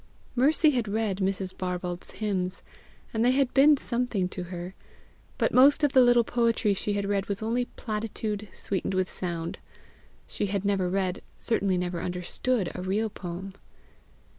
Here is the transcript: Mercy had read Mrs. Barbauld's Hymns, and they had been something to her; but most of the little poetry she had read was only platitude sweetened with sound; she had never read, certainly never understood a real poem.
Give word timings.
Mercy 0.35 0.71
had 0.71 0.87
read 0.87 1.17
Mrs. 1.19 1.55
Barbauld's 1.55 2.09
Hymns, 2.09 2.63
and 3.13 3.23
they 3.23 3.29
had 3.33 3.53
been 3.53 3.77
something 3.77 4.27
to 4.29 4.45
her; 4.45 4.73
but 5.37 5.53
most 5.53 5.83
of 5.83 5.93
the 5.93 6.01
little 6.01 6.23
poetry 6.23 6.73
she 6.73 6.93
had 6.93 7.05
read 7.05 7.27
was 7.29 7.43
only 7.43 7.65
platitude 7.75 8.47
sweetened 8.51 8.95
with 8.95 9.07
sound; 9.07 9.59
she 10.25 10.47
had 10.47 10.65
never 10.65 10.89
read, 10.89 11.21
certainly 11.37 11.77
never 11.77 12.01
understood 12.01 12.71
a 12.73 12.81
real 12.81 13.11
poem. 13.11 13.53